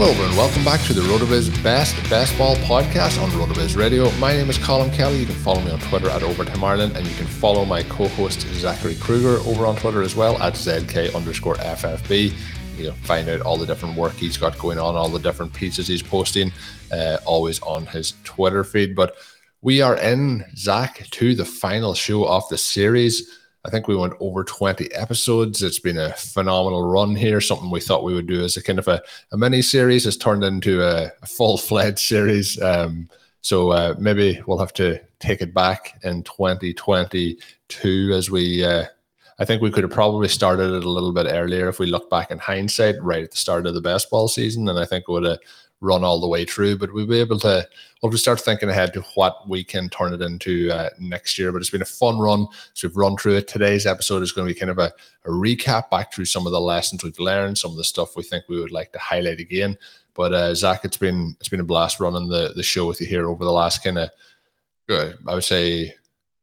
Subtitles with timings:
[0.00, 0.34] Hello, everyone.
[0.34, 4.10] Welcome back to the RotoViz Best Best Ball podcast on RotoViz Radio.
[4.12, 5.18] My name is Colin Kelly.
[5.18, 8.40] You can follow me on Twitter at Overtime Ireland, and you can follow my co-host
[8.54, 12.32] Zachary Kruger over on Twitter as well at ZK underscore FFB.
[12.78, 15.52] You know, find out all the different work he's got going on, all the different
[15.52, 16.50] pieces he's posting,
[16.90, 18.96] uh, always on his Twitter feed.
[18.96, 19.16] But
[19.60, 23.39] we are in Zach to the final show of the series.
[23.64, 25.62] I think we went over 20 episodes.
[25.62, 27.40] It's been a phenomenal run here.
[27.40, 30.16] Something we thought we would do as a kind of a, a mini series has
[30.16, 32.60] turned into a, a full fledged series.
[32.62, 33.10] Um,
[33.42, 38.64] so uh, maybe we'll have to take it back in 2022 as we.
[38.64, 38.84] Uh,
[39.38, 42.10] I think we could have probably started it a little bit earlier if we look
[42.10, 45.06] back in hindsight, right at the start of the best ball season, and I think
[45.08, 45.38] it would have
[45.80, 46.78] run all the way through.
[46.78, 47.66] But we'll be able to,
[48.02, 51.52] we'll start thinking ahead to what we can turn it into uh, next year.
[51.52, 52.46] But it's been a fun run.
[52.74, 53.48] So we've run through it.
[53.48, 54.92] Today's episode is going to be kind of a,
[55.24, 58.22] a recap back through some of the lessons we've learned, some of the stuff we
[58.22, 59.76] think we would like to highlight again.
[60.14, 63.06] But uh, Zach, it's been it's been a blast running the the show with you
[63.06, 64.10] here over the last kind of,
[64.90, 65.94] uh, I would say,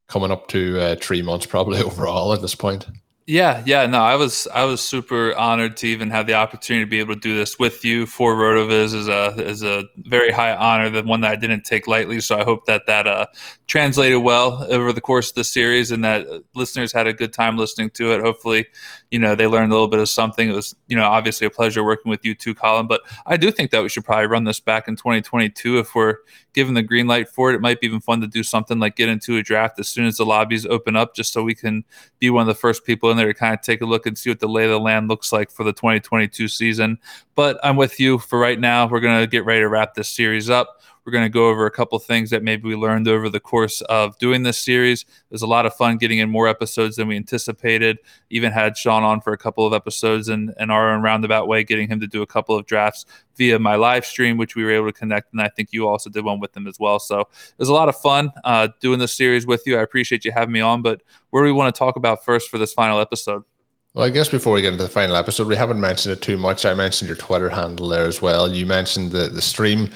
[0.07, 2.87] coming up to uh, three months probably overall at this point.
[3.29, 6.89] Yeah, yeah, no, I was I was super honored to even have the opportunity to
[6.89, 10.55] be able to do this with you for Rotoviz is a is a very high
[10.55, 12.21] honor, the one that I didn't take lightly.
[12.21, 13.25] So I hope that that uh,
[13.67, 17.57] translated well over the course of the series, and that listeners had a good time
[17.57, 18.21] listening to it.
[18.21, 18.65] Hopefully,
[19.11, 20.49] you know they learned a little bit of something.
[20.49, 22.87] It was you know obviously a pleasure working with you too, Colin.
[22.87, 26.15] But I do think that we should probably run this back in 2022 if we're
[26.57, 27.55] given the green light for it.
[27.55, 30.07] It might be even fun to do something like get into a draft as soon
[30.07, 31.85] as the lobbies open up, just so we can
[32.17, 34.17] be one of the first people in there to kind of take a look and
[34.17, 36.97] see what the lay of the land looks like for the 2022 season.
[37.35, 38.87] But I'm with you for right now.
[38.87, 40.81] We're gonna get ready to wrap this series up.
[41.07, 43.79] We're going to go over a couple things that maybe we learned over the course
[43.79, 45.03] of doing this series.
[45.03, 47.99] It was a lot of fun getting in more episodes than we anticipated.
[48.29, 51.63] Even had Sean on for a couple of episodes in, in our own roundabout way,
[51.63, 53.05] getting him to do a couple of drafts
[53.37, 55.31] via my live stream, which we were able to connect.
[55.31, 56.99] And I think you also did one with him as well.
[56.99, 59.77] So it was a lot of fun uh, doing this series with you.
[59.77, 60.81] I appreciate you having me on.
[60.81, 63.45] But where do we want to talk about first for this final episode?
[63.93, 66.35] Well, I guess before we get into the final episode, we haven't mentioned it too
[66.35, 66.65] much.
[66.65, 68.53] I mentioned your Twitter handle there as well.
[68.53, 69.89] You mentioned the the stream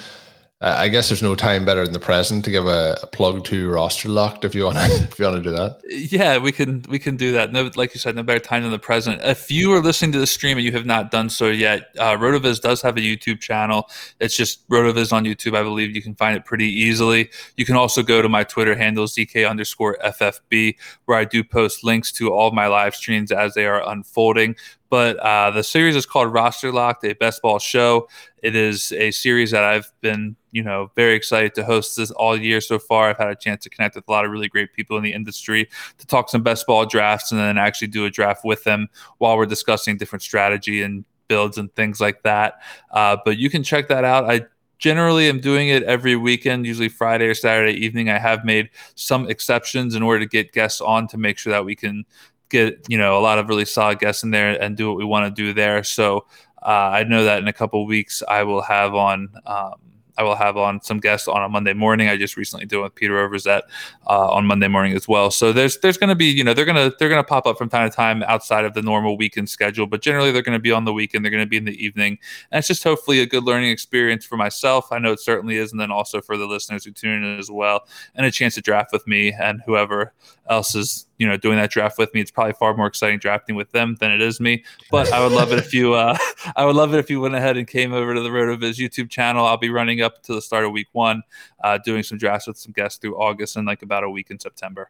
[0.62, 3.44] uh, I guess there's no time better than the present to give a, a plug
[3.46, 5.82] to roster locked if you want to if you want to do that.
[5.90, 7.52] Yeah, we can we can do that.
[7.52, 9.22] No, like you said, no better time than the present.
[9.24, 12.16] If you are listening to the stream and you have not done so yet, uh,
[12.16, 13.90] Rotoviz does have a YouTube channel.
[14.20, 15.58] It's just Rotoviz on YouTube.
[15.58, 17.32] I believe you can find it pretty easily.
[17.58, 21.84] You can also go to my Twitter handle zk underscore ffb where I do post
[21.84, 24.56] links to all my live streams as they are unfolding.
[24.92, 28.10] But uh, the series is called Roster Locked, a best ball show.
[28.44, 32.38] It is a series that I've been, you know, very excited to host this all
[32.38, 33.10] year so far.
[33.10, 35.14] I've had a chance to connect with a lot of really great people in the
[35.14, 38.90] industry to talk some best ball drafts and then actually do a draft with them
[39.18, 42.62] while we're discussing different strategy and builds and things like that.
[42.92, 44.30] Uh, but you can check that out.
[44.30, 44.42] I
[44.78, 48.10] generally am doing it every weekend, usually Friday or Saturday evening.
[48.10, 51.64] I have made some exceptions in order to get guests on to make sure that
[51.64, 52.04] we can
[52.52, 55.06] get you know a lot of really solid guests in there and do what we
[55.06, 55.84] want to do there.
[55.84, 56.26] So
[56.62, 59.30] uh, I know that in a couple weeks I will have on.
[59.46, 59.74] Um,
[60.18, 62.08] I will have on some guests on a Monday morning.
[62.08, 63.62] I just recently did with Peter Overzet
[64.08, 65.32] uh, on Monday morning as well.
[65.32, 67.70] So there's there's going to be you know they're gonna they're gonna pop up from
[67.70, 70.72] time to time outside of the normal weekend schedule, but generally they're going to be
[70.72, 71.26] on the weekend.
[71.26, 72.20] They're going to be in the evening,
[72.52, 74.92] and it's just hopefully a good learning experience for myself.
[74.92, 77.50] I know it certainly is, and then also for the listeners who tune in as
[77.50, 80.14] well, and a chance to draft with me and whoever
[80.48, 82.20] else is you know doing that draft with me.
[82.20, 84.64] It's probably far more exciting drafting with them than it is me.
[84.90, 86.18] But I would love it if you uh,
[86.56, 89.12] I would love it if you went ahead and came over to the RotoViz YouTube
[89.12, 89.46] channel.
[89.46, 91.22] I'll be running up to the start of week one,
[91.64, 94.40] uh, doing some drafts with some guests through August and like about a week in
[94.40, 94.90] September.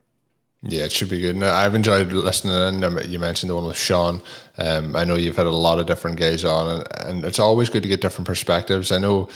[0.64, 1.36] Yeah, it should be good.
[1.36, 2.82] No, I've enjoyed listening.
[2.82, 4.22] And you mentioned the one with Sean.
[4.58, 7.70] Um, I know you've had a lot of different guys on, and, and it's always
[7.70, 8.94] good to get different perspectives.
[8.94, 9.28] I know,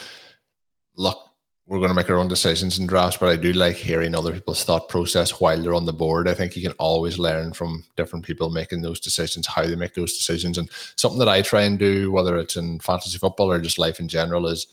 [0.95, 1.24] look,
[1.67, 4.31] we're going to make our own decisions and drafts, but I do like hearing other
[4.31, 6.27] people's thought process while they're on the board.
[6.27, 9.95] I think you can always learn from different people making those decisions, how they make
[9.95, 10.59] those decisions.
[10.59, 13.99] And something that I try and do, whether it's in fantasy football or just life
[13.99, 14.67] in general, is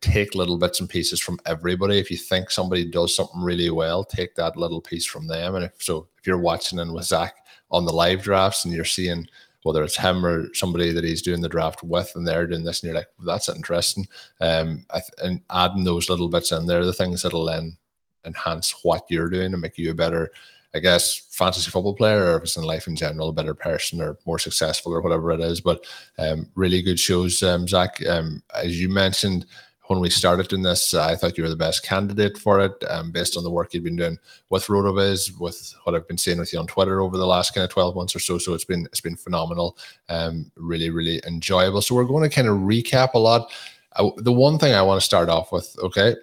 [0.00, 1.98] take little bits and pieces from everybody.
[1.98, 5.54] If you think somebody does something really well, take that little piece from them.
[5.54, 7.34] And if so, if you're watching in with Zach
[7.70, 9.26] on the live drafts and you're seeing
[9.62, 12.82] whether it's him or somebody that he's doing the draft with and they're doing this
[12.82, 14.06] and you're like, well, that's interesting.
[14.40, 14.86] Um,
[15.22, 17.76] and adding those little bits in there, the things that'll then
[18.24, 20.30] enhance what you're doing and make you a better,
[20.74, 24.00] I guess, fantasy football player or if it's in life in general, a better person
[24.00, 25.60] or more successful or whatever it is.
[25.60, 25.84] But
[26.18, 28.04] um, really good shows, um, Zach.
[28.06, 29.46] Um, as you mentioned,
[29.86, 32.72] when we started in this, uh, I thought you were the best candidate for it,
[32.88, 34.18] um, based on the work you've been doing
[34.48, 37.64] with Rotoviz, with what I've been seeing with you on Twitter over the last kind
[37.64, 38.38] of twelve months or so.
[38.38, 39.76] So it's been it's been phenomenal,
[40.08, 41.82] um, really really enjoyable.
[41.82, 43.50] So we're going to kind of recap a lot.
[43.96, 46.16] Uh, the one thing I want to start off with, okay,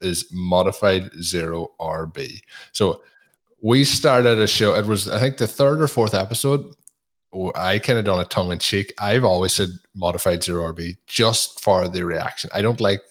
[0.00, 2.40] is modified zero RB.
[2.72, 3.02] So
[3.60, 4.74] we started a show.
[4.74, 6.74] It was I think the third or fourth episode
[7.54, 8.94] I kind of done a tongue in cheek.
[8.98, 12.50] I've always said modified zero RB just for the reaction.
[12.54, 13.02] I don't like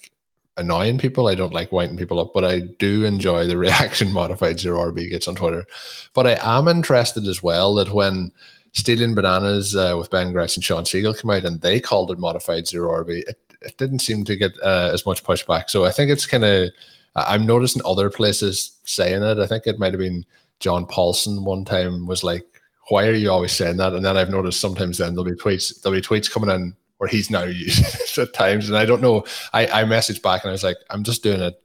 [0.57, 1.27] annoying people.
[1.27, 5.09] I don't like winding people up, but I do enjoy the reaction modified zero RB
[5.09, 5.65] gets on Twitter.
[6.13, 8.31] But I am interested as well that when
[8.73, 12.19] Stealing Bananas uh, with Ben Gretz and Shawn Siegele came out and they called it
[12.19, 15.69] modified zero RB, it, it didn't seem to get uh, as much pushback.
[15.69, 16.69] So I think it's kind of,
[17.15, 19.39] I'm noticing other places saying it.
[19.39, 20.25] I think it might have been
[20.59, 22.45] John Paulsen one time was like,
[22.89, 23.93] why are you always saying that?
[23.93, 27.09] And then I've noticed sometimes then there'll be tweets, there'll be tweets coming in where
[27.09, 28.69] he's now it at times.
[28.69, 29.25] And I don't know.
[29.53, 31.61] I, I messaged back and I was like, I'm just doing it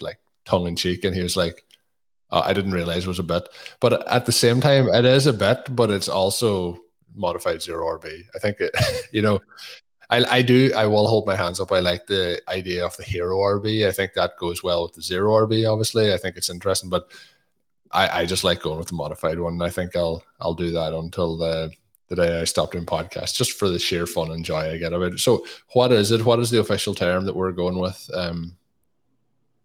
[0.00, 1.04] like tongue in cheek.
[1.04, 1.64] And he was like,
[2.30, 3.48] oh, I didn't realize it was a bit.
[3.80, 6.80] But at the same time, it is a bit, but it's also
[7.14, 8.24] modified zero RB.
[8.34, 8.74] I think it,
[9.12, 9.40] you know,
[10.10, 11.72] I, I do, I will hold my hands up.
[11.72, 13.86] I like the idea of the hero RB.
[13.86, 16.12] I think that goes well with the zero RB, obviously.
[16.12, 17.10] I think it's interesting, but
[17.94, 19.54] I, I just like going with the modified one.
[19.54, 21.70] And I think I'll I'll do that until the
[22.08, 24.92] the day I stop doing podcasts, just for the sheer fun and joy I get
[24.92, 25.18] of it.
[25.20, 26.24] So, what is it?
[26.24, 28.10] What is the official term that we're going with?
[28.12, 28.56] Um,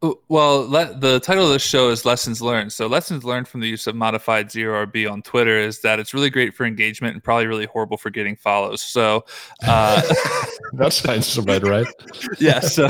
[0.02, 2.72] well, le- the title of this show is Lessons Learned.
[2.72, 6.14] So, lessons learned from the use of modified zero RB on Twitter is that it's
[6.14, 8.82] really great for engagement and probably really horrible for getting follows.
[8.82, 9.26] So,
[9.68, 10.02] uh,
[10.74, 11.88] that sounds about right.
[12.40, 12.62] yeah.
[12.62, 12.90] So,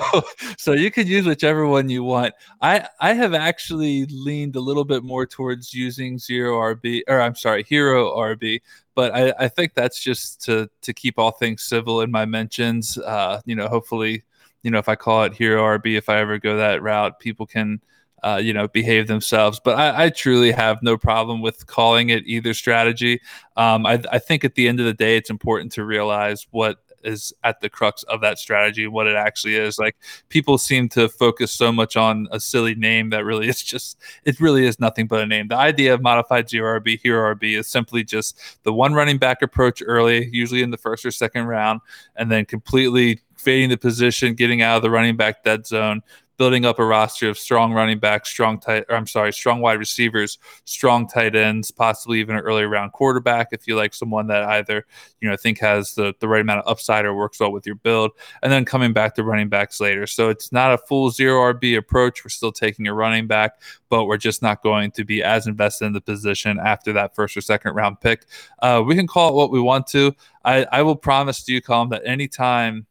[0.57, 2.35] so you can use whichever one you want.
[2.61, 7.35] I I have actually leaned a little bit more towards using zero RB, or I'm
[7.35, 8.61] sorry, hero RB.
[8.93, 12.99] But I, I think that's just to to keep all things civil in my mentions.
[12.99, 14.23] Uh, you know, hopefully
[14.63, 17.45] you know, if I call it hero RB, if I ever go that route, people
[17.45, 17.81] can,
[18.23, 19.59] uh, you know, behave themselves.
[19.63, 23.21] But I, I, truly have no problem with calling it either strategy.
[23.55, 26.79] Um, I, I, think at the end of the day, it's important to realize what
[27.03, 29.79] is at the crux of that strategy, what it actually is.
[29.79, 29.95] Like
[30.29, 34.39] people seem to focus so much on a silly name that really is just, it
[34.39, 35.47] really is nothing but a name.
[35.47, 39.41] The idea of modified zero RB, hero RB is simply just the one running back
[39.41, 41.81] approach early, usually in the first or second round,
[42.15, 46.01] and then completely fading the position, getting out of the running back dead zone,
[46.39, 50.39] building up a roster of strong running backs, strong tight, I'm sorry, strong wide receivers,
[50.63, 54.85] strong tight ends, possibly even an early round quarterback if you like someone that either
[55.19, 57.75] you know think has the, the right amount of upside or works well with your
[57.75, 60.07] build, and then coming back to running backs later.
[60.07, 62.23] So it's not a full zero RB approach.
[62.23, 65.85] We're still taking a running back, but we're just not going to be as invested
[65.85, 68.25] in the position after that first or second round pick.
[68.59, 70.15] Uh, we can call it what we want to.
[70.45, 72.87] I, I will promise to you, Colm, that anytime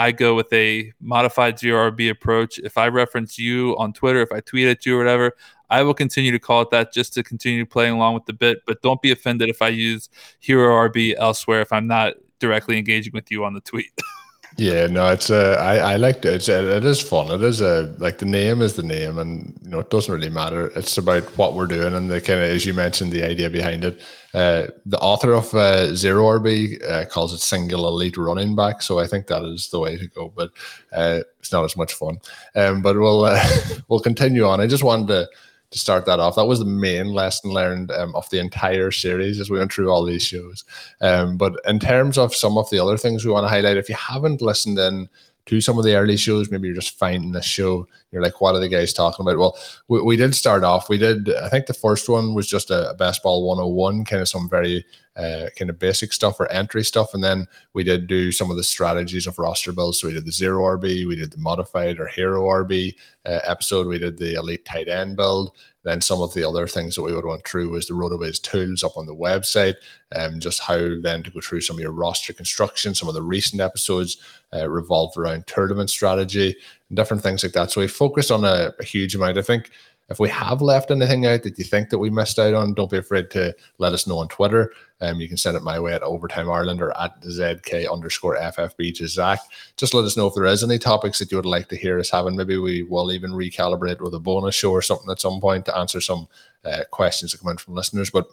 [0.00, 2.58] I go with a modified zero RB approach.
[2.58, 5.36] If I reference you on Twitter, if I tweet at you or whatever,
[5.68, 8.62] I will continue to call it that just to continue playing along with the bit.
[8.66, 13.12] But don't be offended if I use hero RB elsewhere if I'm not directly engaging
[13.12, 13.92] with you on the tweet.
[14.56, 16.34] Yeah, no, it's uh, I I like it.
[16.34, 17.30] It's it is fun.
[17.30, 20.28] It is a like the name is the name, and you know it doesn't really
[20.28, 20.66] matter.
[20.76, 23.84] It's about what we're doing and the kind of as you mentioned the idea behind
[23.84, 24.00] it.
[24.34, 28.98] Uh, the author of uh, Zero RB uh, calls it single elite running back, so
[28.98, 30.32] I think that is the way to go.
[30.34, 30.50] But
[30.92, 32.18] uh, it's not as much fun.
[32.54, 33.42] Um, but we'll uh,
[33.88, 34.60] we'll continue on.
[34.60, 35.28] I just wanted to
[35.70, 36.36] to start that off.
[36.36, 39.90] That was the main lesson learned um, of the entire series as we went through
[39.90, 40.64] all these shows.
[41.00, 43.88] Um, but in terms of some of the other things we want to highlight, if
[43.88, 45.08] you haven't listened in
[45.50, 46.48] to some of the early shows.
[46.48, 47.88] Maybe you're just finding this show.
[48.12, 49.36] You're like, what are the guys talking about?
[49.36, 50.88] Well, we, we did start off.
[50.88, 54.22] We did, I think the first one was just a, a best ball 101, kind
[54.22, 57.14] of some very uh, kind of basic stuff or entry stuff.
[57.14, 60.00] And then we did do some of the strategies of roster builds.
[60.00, 62.94] So we did the zero RB, we did the modified or hero RB
[63.26, 65.50] uh, episode, we did the elite tight end build.
[65.82, 68.84] Then some of the other things that we would went through was the RotoViz tools
[68.84, 69.76] up on the website,
[70.12, 72.94] and um, just how then to go through some of your roster construction.
[72.94, 74.18] Some of the recent episodes
[74.52, 76.54] uh, revolved around tournament strategy
[76.88, 77.70] and different things like that.
[77.70, 79.38] So we focused on a, a huge amount.
[79.38, 79.70] I think
[80.10, 82.90] if we have left anything out that you think that we missed out on, don't
[82.90, 84.72] be afraid to let us know on Twitter.
[85.00, 88.96] Um, you can send it my way at Overtime Ireland or at ZK underscore FFB
[88.96, 89.38] to Zach.
[89.76, 91.98] Just let us know if there is any topics that you would like to hear
[92.00, 92.34] us having.
[92.34, 95.78] Maybe we will even recalibrate with a bonus show or something at some point to
[95.78, 96.26] answer some
[96.64, 98.10] uh, questions that come in from listeners.
[98.10, 98.26] But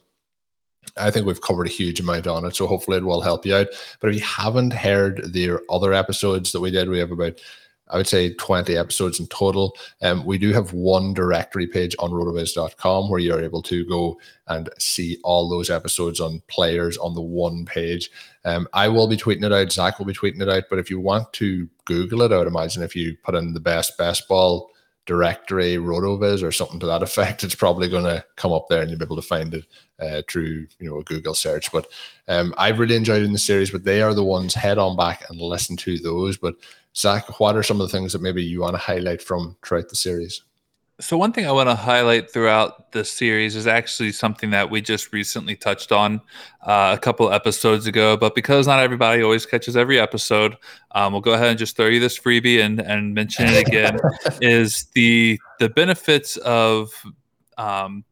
[0.98, 3.56] I think we've covered a huge amount on it, so hopefully it will help you
[3.56, 3.68] out.
[4.00, 7.40] But if you haven't heard the other episodes that we did, we have about
[7.90, 9.76] I would say 20 episodes in total.
[10.02, 14.70] Um, we do have one directory page on rotoviz.com where you're able to go and
[14.78, 18.10] see all those episodes on players on the one page.
[18.46, 19.72] Um, I will be tweeting it out.
[19.72, 20.64] Zach will be tweeting it out.
[20.70, 23.60] But if you want to Google it, I would imagine if you put in the
[23.60, 24.72] best baseball
[25.08, 28.92] directory rotoviz or something to that effect it's probably going to come up there and
[28.92, 29.66] you'll be able to find it
[30.00, 31.88] uh, through you know a google search but
[32.28, 35.24] um, i've really enjoyed in the series but they are the ones head on back
[35.30, 36.56] and listen to those but
[36.98, 39.90] Zach, what are some of the things that maybe you want to highlight from throughout
[39.90, 40.42] the series?
[41.00, 44.82] So one thing I want to highlight throughout the series is actually something that we
[44.82, 46.22] just recently touched on
[46.66, 48.18] uh, a couple episodes ago.
[48.18, 50.58] But because not everybody always catches every episode,
[50.94, 54.00] um, we'll go ahead and just throw you this freebie and, and mention it again.
[54.42, 56.92] is the the benefits of
[57.60, 58.04] um,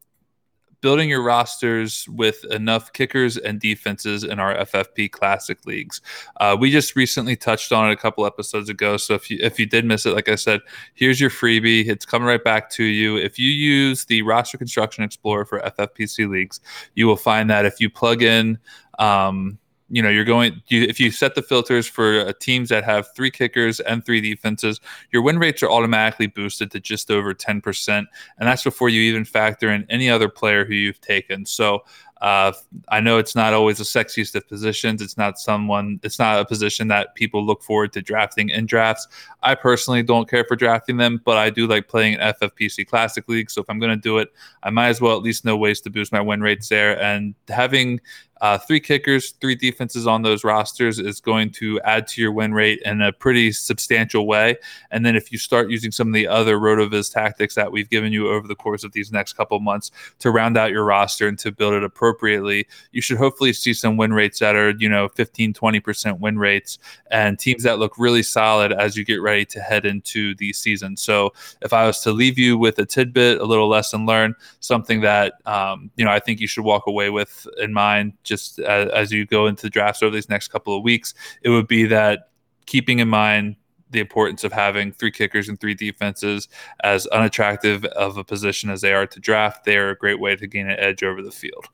[0.86, 6.00] building your rosters with enough kickers and defenses in our FFPC Classic leagues.
[6.40, 9.60] Uh, we just recently touched on it a couple episodes ago, so if you if
[9.60, 10.62] you did miss it, like I said,
[10.94, 11.88] here's your freebie.
[11.88, 13.18] It's coming right back to you.
[13.18, 16.60] If you use the Roster Construction Explorer for FFPC leagues,
[16.94, 18.60] you will find that if you plug in
[19.00, 19.58] um,
[19.90, 23.08] you know you're going you, if you set the filters for uh, teams that have
[23.16, 24.80] three kickers and three defenses
[25.12, 28.08] your win rates are automatically boosted to just over 10% and
[28.40, 31.84] that's before you even factor in any other player who you've taken so
[32.22, 32.54] uh,
[32.90, 35.02] I know it's not always the sexiest of positions.
[35.02, 36.00] It's not someone.
[36.02, 39.08] It's not a position that people look forward to drafting in drafts.
[39.44, 43.28] I personally don't care for drafting them, but I do like playing an FFPC Classic
[43.28, 43.52] League.
[43.52, 44.30] So if I'm going to do it,
[44.64, 47.00] I might as well at least know ways to boost my win rates there.
[47.02, 48.00] And having
[48.42, 52.54] uh, three kickers, three defenses on those rosters is going to add to your win
[52.54, 54.58] rate in a pretty substantial way.
[54.92, 58.12] And then if you start using some of the other RotoViz tactics that we've given
[58.12, 61.40] you over the course of these next couple months to round out your roster and
[61.40, 65.08] to build it appropriately, you should hopefully see some win rates that are, you know,
[65.08, 66.78] 15, 20% win rates
[67.12, 70.98] and teams that look really solid as you get ready to head into the season.
[70.98, 75.00] So if I was to leave you with a tidbit, a little lesson learned, something
[75.02, 78.90] that, um, you know, I think you should walk away with in mind just as,
[78.90, 81.86] as you go into the drafts over these next couple of weeks, it would be
[81.86, 82.30] that
[82.66, 83.56] keeping in mind
[83.92, 86.50] the importance of having three kickers and three defenses
[86.84, 90.36] as unattractive of a position as they are to draft, they are a great way
[90.36, 91.68] to gain an edge over the field.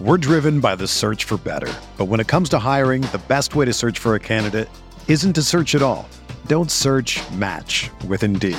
[0.00, 1.72] We're driven by the search for better.
[1.96, 4.68] But when it comes to hiring, the best way to search for a candidate
[5.08, 6.08] isn't to search at all.
[6.46, 8.58] Don't search match with Indeed.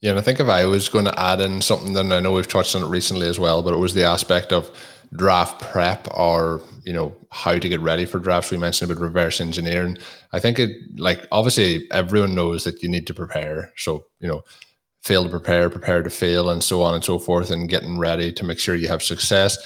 [0.00, 2.32] Yeah, and I think if I was going to add in something, then I know
[2.32, 4.70] we've touched on it recently as well, but it was the aspect of
[5.16, 8.50] draft prep or you know how to get ready for drafts.
[8.50, 9.98] We mentioned about reverse engineering.
[10.32, 13.72] I think it like obviously everyone knows that you need to prepare.
[13.76, 14.42] So you know,
[15.02, 18.32] fail to prepare, prepare to fail, and so on and so forth, and getting ready
[18.32, 19.58] to make sure you have success.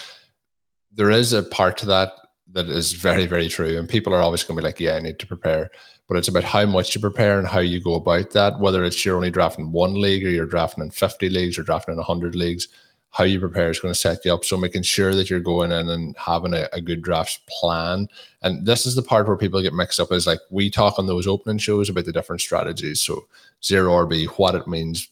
[0.93, 2.13] There is a part to that
[2.53, 5.01] that is very very true, and people are always going to be like, "Yeah, I
[5.01, 5.71] need to prepare."
[6.09, 8.59] But it's about how much you prepare and how you go about that.
[8.59, 11.93] Whether it's you're only drafting one league or you're drafting in 50 leagues or drafting
[11.93, 12.69] in 100 leagues,
[13.11, 14.45] how you prepare is going to set you up.
[14.45, 18.09] So making sure that you're going in and having a, a good drafts plan.
[18.43, 21.07] And this is the part where people get mixed up is like we talk on
[21.07, 23.01] those opening shows about the different strategies.
[23.01, 23.27] So
[23.63, 25.09] zero RB, what it means.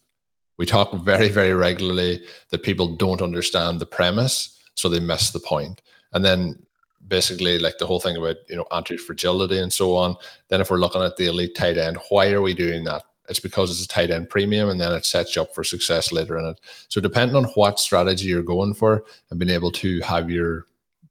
[0.56, 5.40] We talk very, very regularly that people don't understand the premise, so they miss the
[5.40, 5.80] point.
[6.12, 6.58] And then
[7.08, 10.16] basically like the whole thing about you know anti fragility and so on.
[10.48, 13.02] Then if we're looking at the elite tight end, why are we doing that?
[13.28, 16.12] It's because it's a tight end premium, and then it sets you up for success
[16.12, 16.60] later in it.
[16.88, 20.66] So depending on what strategy you're going for, and being able to have your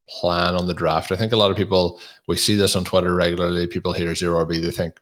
[0.10, 1.12] plan on the draft.
[1.12, 3.68] I think a lot of people we see this on Twitter regularly.
[3.68, 5.00] People hear zero RB, they think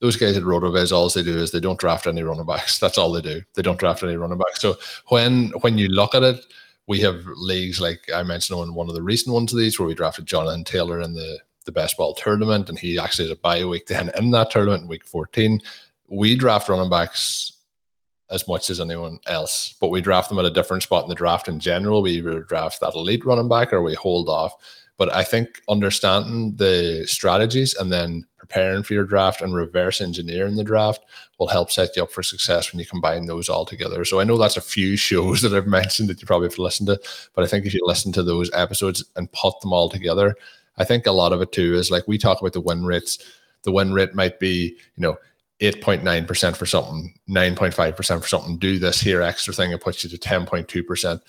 [0.00, 2.78] those guys at RotoViz, all they do is they don't draft any running backs.
[2.80, 3.40] That's all they do.
[3.54, 4.60] They don't draft any running backs.
[4.60, 4.76] So
[5.08, 6.44] when when you look at it,
[6.92, 9.88] we have leagues like I mentioned on one of the recent ones of these where
[9.88, 13.40] we drafted Jonathan Taylor in the the best ball tournament, and he actually had a
[13.40, 15.58] bye week then in that tournament in week 14.
[16.08, 17.52] We draft running backs
[18.30, 21.14] as much as anyone else, but we draft them at a different spot in the
[21.14, 22.02] draft in general.
[22.02, 24.52] We either draft that elite running back or we hold off.
[25.02, 30.54] But I think understanding the strategies and then preparing for your draft and reverse engineering
[30.54, 31.04] the draft
[31.40, 34.04] will help set you up for success when you combine those all together.
[34.04, 36.86] So I know that's a few shows that I've mentioned that you probably have listened
[36.86, 37.00] to,
[37.34, 40.36] but I think if you listen to those episodes and put them all together,
[40.76, 43.18] I think a lot of it too is like we talk about the win rates.
[43.64, 45.18] The win rate might be, you know,
[45.58, 48.56] 8.9% for something, 9.5% for something.
[48.56, 51.20] Do this here extra thing, it puts you to 10.2%.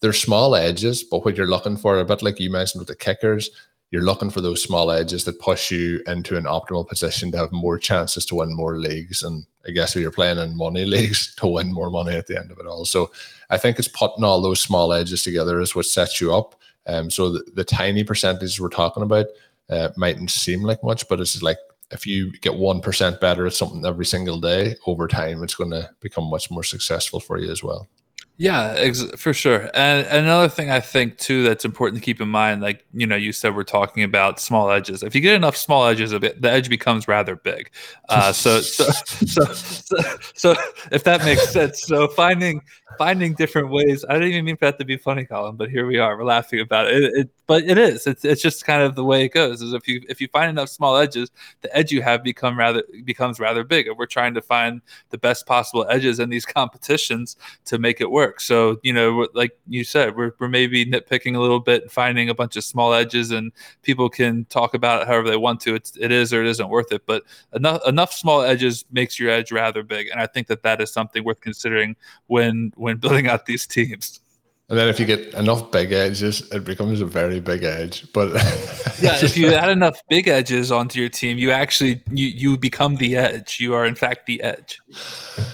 [0.00, 2.96] They're small edges, but what you're looking for, a bit like you mentioned with the
[2.96, 3.50] kickers,
[3.90, 7.52] you're looking for those small edges that push you into an optimal position to have
[7.52, 9.22] more chances to win more leagues.
[9.22, 12.38] And I guess if you're playing in money leagues, to win more money at the
[12.38, 12.84] end of it all.
[12.84, 13.10] So
[13.48, 16.56] I think it's putting all those small edges together is what sets you up.
[16.86, 19.26] Um, so the, the tiny percentages we're talking about
[19.70, 21.58] uh, mightn't seem like much, but it's like
[21.90, 25.88] if you get 1% better at something every single day over time, it's going to
[26.00, 27.88] become much more successful for you as well.
[28.38, 29.70] Yeah, ex- for sure.
[29.72, 33.16] And another thing I think too that's important to keep in mind, like you know,
[33.16, 35.02] you said we're talking about small edges.
[35.02, 37.70] If you get enough small edges, of it, the edge becomes rather big.
[38.10, 38.84] Uh, so, so,
[39.24, 40.02] so, so,
[40.34, 40.54] so,
[40.92, 41.82] if that makes sense.
[41.82, 42.60] So finding
[42.98, 44.04] finding different ways.
[44.08, 46.16] I didn't even mean for that to be funny, Colin, but here we are.
[46.16, 47.04] We're laughing about it.
[47.04, 48.06] it, it but it is.
[48.06, 49.62] It's it's just kind of the way it goes.
[49.62, 51.30] Is if you if you find enough small edges,
[51.62, 53.86] the edge you have become rather becomes rather big.
[53.86, 58.10] And we're trying to find the best possible edges in these competitions to make it
[58.10, 58.25] work.
[58.38, 62.28] So you know, like you said, we're we're maybe nitpicking a little bit, and finding
[62.28, 65.74] a bunch of small edges, and people can talk about it however they want to.
[65.74, 67.02] It's it is or it isn't worth it.
[67.06, 70.80] But enough enough small edges makes your edge rather big, and I think that that
[70.80, 74.20] is something worth considering when when building out these teams.
[74.68, 78.12] And then if you get enough big edges, it becomes a very big edge.
[78.12, 78.32] But
[79.00, 82.96] yeah, if you add enough big edges onto your team, you actually you you become
[82.96, 83.60] the edge.
[83.60, 84.80] You are in fact the edge.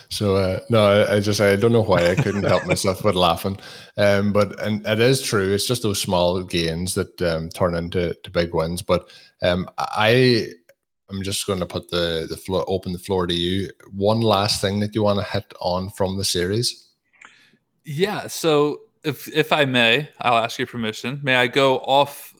[0.09, 3.14] So uh, no, I, I, just I don't know why I couldn't help myself but
[3.14, 3.59] laughing.
[3.98, 5.53] Um, but and it is true.
[5.53, 8.81] It's just those small gains that um, turn into to big wins.
[8.81, 9.11] But
[9.42, 10.46] um, I
[11.11, 13.68] I'm just going to put the the floor open the floor to you.
[13.90, 16.88] One last thing that you want to hit on from the series.
[17.85, 18.29] Yeah.
[18.29, 21.20] So if if I may, I'll ask your permission.
[21.22, 22.34] May I go off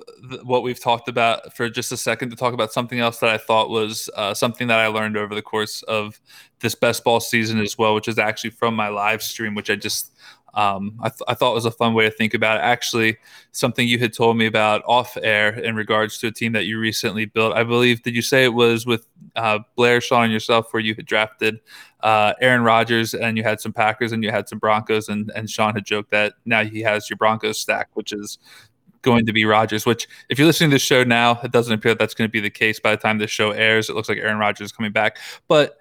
[0.45, 3.39] what we've talked about for just a second to talk about something else that I
[3.39, 6.21] thought was uh, something that I learned over the course of
[6.61, 9.75] this best ball season as well, which is actually from my live stream, which I
[9.75, 10.13] just
[10.55, 12.61] um, I, th- I, thought was a fun way to think about it.
[12.61, 13.17] Actually,
[13.53, 16.79] something you had told me about off air in regards to a team that you
[16.79, 17.55] recently built.
[17.55, 20.95] I believe, did you say it was with uh, Blair, Sean, and yourself, where you
[20.95, 21.61] had drafted
[22.01, 25.49] uh, Aaron Rodgers and you had some Packers and you had some Broncos, and, and
[25.49, 28.39] Sean had joked that now he has your Broncos stack, which is
[29.01, 31.93] going to be Rodgers, which if you're listening to the show now, it doesn't appear
[31.93, 33.89] that that's going to be the case by the time this show airs.
[33.89, 35.19] It looks like Aaron Rodgers is coming back.
[35.49, 35.79] But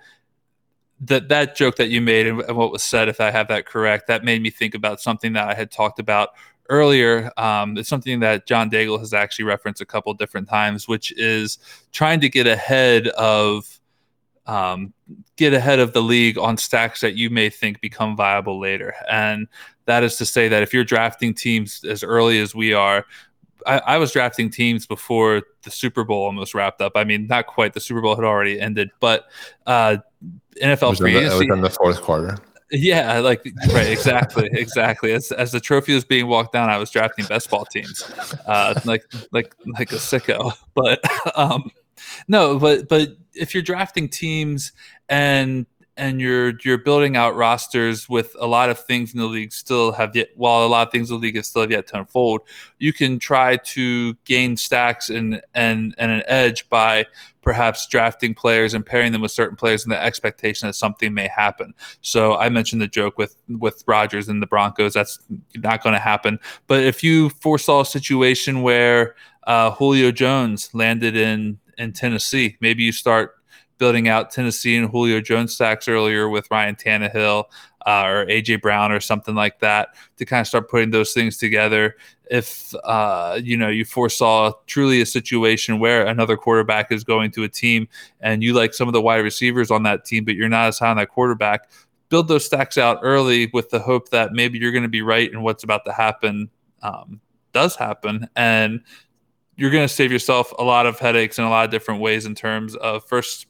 [1.02, 4.08] that that joke that you made and what was said, if I have that correct,
[4.08, 6.30] that made me think about something that I had talked about
[6.70, 7.32] earlier.
[7.38, 11.58] Um, it's something that John Daigle has actually referenced a couple different times, which is
[11.92, 13.80] trying to get ahead of
[14.46, 14.94] um,
[15.38, 18.94] get ahead of the league on stacks that you may think become viable later.
[19.10, 19.48] And
[19.86, 23.06] that is to say that if you're drafting teams as early as we are,
[23.66, 26.94] I, I, was drafting teams before the Super Bowl almost wrapped up.
[26.96, 27.74] I mean, not quite.
[27.74, 29.26] The Super Bowl had already ended, but
[29.68, 29.98] uh,
[30.62, 32.38] NFL free agency in the fourth quarter.
[32.72, 35.12] Yeah, like right, exactly, exactly.
[35.12, 38.10] As as the trophy was being walked down, I was drafting best ball teams,
[38.46, 40.54] uh, like like like a sicko.
[40.74, 41.04] But
[41.38, 41.70] um,
[42.28, 44.72] no, but but if you're drafting teams
[45.10, 45.66] and
[45.98, 49.92] and you're you're building out rosters with a lot of things in the league still
[49.92, 52.42] have yet while a lot of things in the league still have yet to unfold,
[52.80, 57.06] you can try to gain stacks and and and an edge by
[57.42, 61.28] perhaps drafting players and pairing them with certain players in the expectation that something may
[61.28, 61.74] happen.
[62.02, 64.94] So I mentioned the joke with with Rodgers and the Broncos.
[64.94, 65.20] That's
[65.56, 66.40] not going to happen.
[66.68, 72.84] But if you foresaw a situation where uh, Julio Jones landed in in Tennessee, maybe
[72.84, 73.36] you start
[73.82, 77.46] building out Tennessee and Julio Jones stacks earlier with Ryan Tannehill
[77.88, 81.36] uh, or AJ Brown or something like that to kind of start putting those things
[81.38, 81.96] together.
[82.30, 87.44] If uh, you know you foresaw truly a situation where another quarterback is going to
[87.44, 87.88] a team
[88.20, 90.78] and you like some of the wide receivers on that team, but you're not as
[90.78, 91.68] high on that quarterback,
[92.10, 95.32] build those stacks out early with the hope that maybe you're going to be right
[95.32, 96.52] and what's about to happen
[96.84, 97.20] um,
[97.52, 98.84] does happen and
[99.56, 102.26] you're going to save yourself a lot of headaches in a lot of different ways
[102.26, 103.48] in terms of first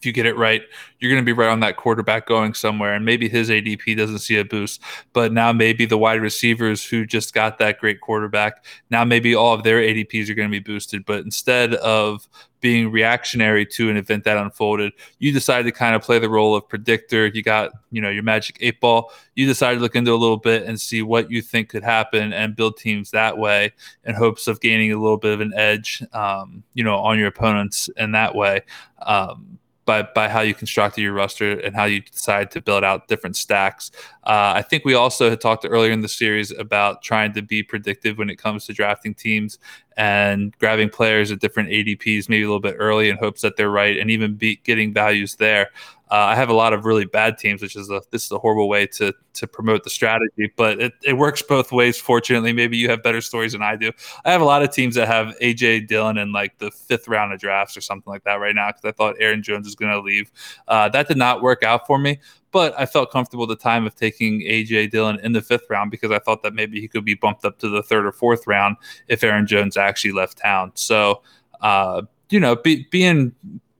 [0.00, 0.62] if you get it right,
[0.98, 2.94] you're going to be right on that quarterback going somewhere.
[2.94, 4.80] And maybe his ADP doesn't see a boost,
[5.12, 9.52] but now maybe the wide receivers who just got that great quarterback, now maybe all
[9.52, 11.04] of their ADPs are going to be boosted.
[11.04, 12.26] But instead of
[12.60, 16.54] being reactionary to an event that unfolded, you decided to kind of play the role
[16.54, 17.26] of predictor.
[17.26, 19.12] You got, you know, your magic eight ball.
[19.34, 22.32] You decided to look into a little bit and see what you think could happen
[22.32, 23.72] and build teams that way
[24.04, 27.28] in hopes of gaining a little bit of an edge, um, you know, on your
[27.28, 28.62] opponents in that way.
[29.02, 29.58] Um,
[29.90, 33.34] by by how you constructed your roster and how you decide to build out different
[33.36, 33.90] stacks.
[34.22, 37.64] Uh, I think we also had talked earlier in the series about trying to be
[37.64, 39.58] predictive when it comes to drafting teams
[39.96, 43.70] and grabbing players at different ADPs, maybe a little bit early in hopes that they're
[43.70, 45.70] right, and even be getting values there.
[46.10, 48.38] Uh, I have a lot of really bad teams, which is a this is a
[48.38, 51.98] horrible way to to promote the strategy, but it, it works both ways.
[51.98, 53.92] Fortunately, maybe you have better stories than I do.
[54.24, 57.32] I have a lot of teams that have AJ Dillon in like the fifth round
[57.32, 59.92] of drafts or something like that right now because I thought Aaron Jones was going
[59.92, 60.32] to leave.
[60.66, 62.18] Uh, that did not work out for me,
[62.52, 65.90] but I felt comfortable at the time of taking AJ Dillon in the fifth round
[65.90, 68.46] because I thought that maybe he could be bumped up to the third or fourth
[68.46, 68.76] round
[69.08, 70.72] if Aaron Jones actually left town.
[70.74, 71.22] So,
[71.60, 73.32] uh, you know, be, being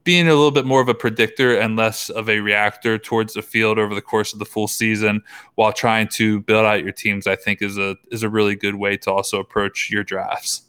[0.03, 3.41] being a little bit more of a predictor and less of a reactor towards the
[3.41, 5.21] field over the course of the full season
[5.55, 8.75] while trying to build out your teams i think is a is a really good
[8.75, 10.63] way to also approach your drafts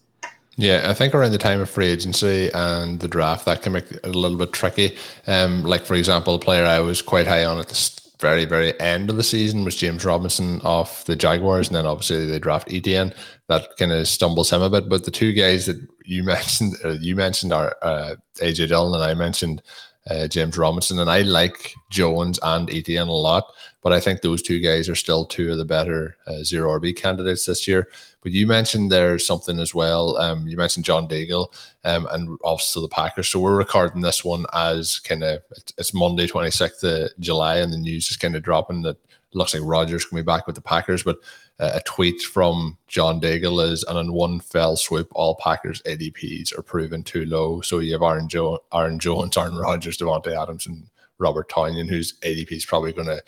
[0.56, 3.90] yeah, I think around the time of free agency and the draft, that can make
[3.90, 4.96] it a little bit tricky.
[5.26, 7.74] Um, like for example, a player I was quite high on at the
[8.22, 12.24] very, very end of the season was James Robinson off the Jaguars, and then obviously
[12.24, 13.12] they draft Etienne.
[13.48, 14.88] That kind of stumbles him a bit.
[14.88, 19.02] But the two guys that you mentioned, uh, you mentioned are uh, AJ Dillon, and
[19.02, 19.60] I mentioned
[20.08, 23.44] uh, James Robinson, and I like Jones and Etienne a lot.
[23.82, 26.96] But I think those two guys are still two of the better uh, zero RB
[26.96, 27.88] candidates this year.
[28.22, 30.16] But you mentioned there's something as well.
[30.16, 31.52] Um, you mentioned John Daigle
[31.84, 33.28] um, and also the Packers.
[33.28, 35.42] So we're recording this one as kind of
[35.76, 38.96] it's Monday, 26th of July, and the news is kind of dropping that
[39.34, 41.02] looks like Rodgers can be back with the Packers.
[41.02, 41.18] But
[41.58, 46.56] uh, a tweet from John Daigle is, and in one fell swoop, all Packers ADPs
[46.56, 47.60] are proven too low.
[47.60, 52.14] So you have Aaron, jo- Aaron Jones, Aaron Rodgers, Davante Adams, and Robert Tonyan, whose
[52.20, 53.22] ADP is probably going to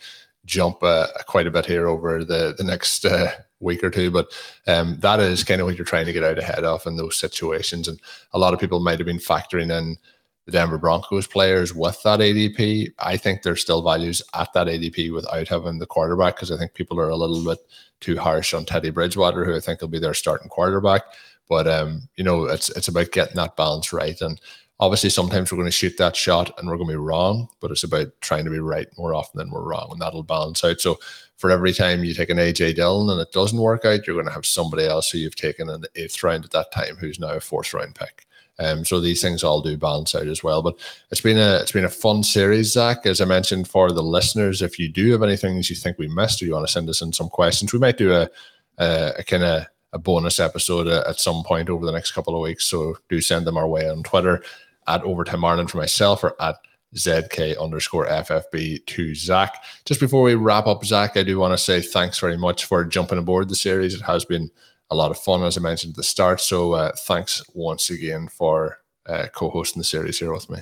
[0.45, 4.11] jump uh, quite a bit here over the the next uh, week or two.
[4.11, 4.31] But
[4.67, 7.17] um, that is kind of what you're trying to get out ahead of in those
[7.17, 7.87] situations.
[7.87, 7.99] And
[8.33, 9.97] a lot of people might have been factoring in
[10.45, 12.93] the Denver Broncos players with that ADP.
[12.99, 16.73] I think there's still values at that ADP without having the quarterback because I think
[16.73, 17.59] people are a little bit
[17.99, 21.01] too harsh on Teddy Bridgewater, who I think will be their starting quarterback.
[21.49, 24.19] But um, you know, it's it's about getting that balance right.
[24.21, 24.39] And
[24.79, 27.71] obviously sometimes we're going to shoot that shot and we're going to be wrong, but
[27.71, 30.79] it's about trying to be right more often than we're wrong, and that'll balance out.
[30.81, 30.97] So
[31.37, 34.27] for every time you take an AJ Dillon and it doesn't work out, you're going
[34.27, 37.19] to have somebody else who you've taken in the eighth round at that time who's
[37.19, 38.25] now a fourth round pick.
[38.57, 40.61] Um, so these things all do balance out as well.
[40.61, 40.75] But
[41.11, 43.05] it's been a it's been a fun series, Zach.
[43.05, 46.07] As I mentioned for the listeners, if you do have any things you think we
[46.07, 48.29] missed or you want to send us in some questions, we might do a
[48.77, 52.41] a, a kind of a bonus episode at some point over the next couple of
[52.41, 52.65] weeks.
[52.65, 54.43] So do send them our way on Twitter
[54.87, 56.57] at Overtime Ireland for myself or at
[56.95, 59.63] ZK underscore FFB to Zach.
[59.85, 62.83] Just before we wrap up, Zach, I do want to say thanks very much for
[62.85, 63.93] jumping aboard the series.
[63.93, 64.49] It has been
[64.91, 66.41] a lot of fun, as I mentioned at the start.
[66.41, 70.59] So uh, thanks once again for uh, co hosting the series here with me.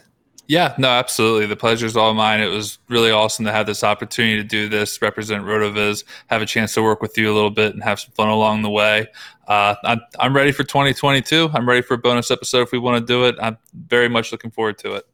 [0.47, 1.45] Yeah, no, absolutely.
[1.45, 2.41] The pleasure is all mine.
[2.41, 6.45] It was really awesome to have this opportunity to do this, represent RotoViz, have a
[6.45, 9.07] chance to work with you a little bit and have some fun along the way.
[9.47, 11.51] Uh, I'm, I'm ready for 2022.
[11.53, 13.35] I'm ready for a bonus episode if we want to do it.
[13.41, 15.05] I'm very much looking forward to it.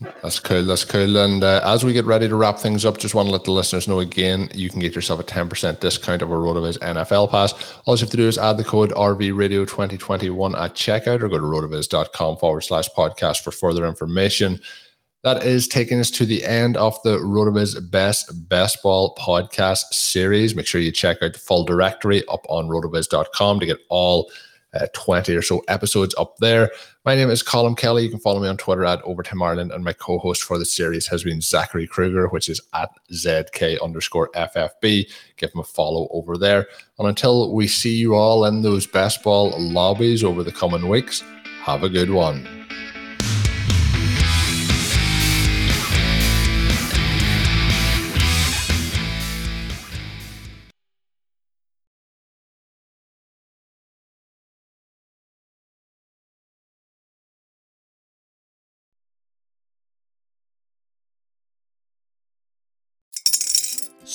[0.00, 0.64] That's cool.
[0.64, 1.16] That's cool.
[1.16, 3.50] And uh, as we get ready to wrap things up, just want to let the
[3.50, 7.54] listeners know again, you can get yourself a 10% discount of a RotoViz NFL pass.
[7.86, 11.44] All you have to do is add the code RVRadio2021 at checkout or go to
[11.44, 14.60] rotoviz.com forward slash podcast for further information.
[15.22, 20.54] That is taking us to the end of the RotoViz Best Best Ball podcast series.
[20.54, 24.30] Make sure you check out the full directory up on rotoviz.com to get all
[24.76, 26.70] uh, 20 or so episodes up there.
[27.04, 28.04] My name is Colin Kelly.
[28.04, 31.06] You can follow me on Twitter at Overtime Ireland, and my co-host for the series
[31.06, 35.10] has been Zachary Kruger, which is at ZK underscore FFB.
[35.36, 36.66] Give him a follow over there.
[36.98, 41.22] And until we see you all in those best ball lobbies over the coming weeks,
[41.62, 42.66] have a good one.